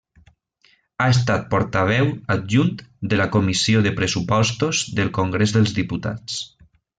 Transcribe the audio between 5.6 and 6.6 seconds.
Diputats.